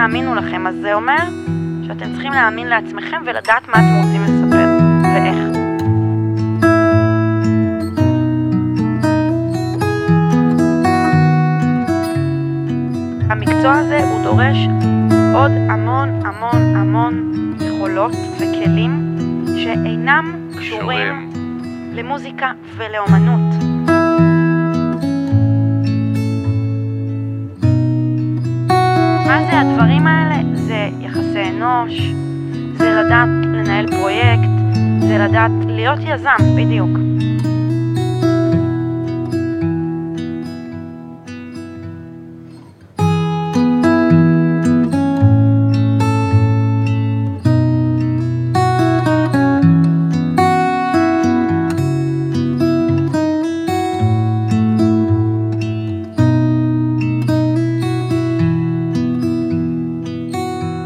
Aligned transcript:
יאמינו 0.00 0.34
לכם, 0.34 0.66
אז 0.66 0.74
זה 0.80 0.94
אומר 0.94 1.16
שאתם 1.86 2.12
צריכים 2.12 2.32
להאמין 2.32 2.66
לעצמכם 2.66 3.22
ולדעת 3.26 3.68
מה 3.68 3.74
אתם 3.74 4.06
רוצים 4.06 4.22
לספר, 4.22 4.68
ואיך. 5.02 5.38
המקצוע 13.30 13.72
הזה 13.74 13.98
הוא 14.04 14.22
דורש 14.22 14.56
עוד 15.34 15.52
המון 15.70 16.08
המון 16.24 16.76
המון 16.76 17.32
יכולות 17.60 18.14
וכלים 18.36 19.16
שאינם 19.56 20.48
קשורים 20.58 21.30
למוזיקה 21.92 22.52
ולאומנות. 22.76 23.69
מה 29.30 29.42
זה 29.50 29.60
הדברים 29.60 30.06
האלה? 30.06 30.36
זה 30.54 30.88
יחסי 31.00 31.42
אנוש, 31.48 32.00
זה 32.76 33.02
לדעת 33.04 33.28
לנהל 33.42 33.86
פרויקט, 33.86 34.50
זה 35.00 35.18
לדעת 35.18 35.50
להיות 35.66 35.98
יזם, 36.02 36.56
בדיוק. 36.56 36.90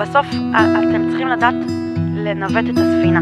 בסוף 0.04 0.26
אה, 0.54 0.78
אתם 0.78 1.08
צריכים 1.08 1.28
לדעת 1.28 1.54
לנווט 2.14 2.64
את 2.70 2.78
הספינה. 2.78 3.20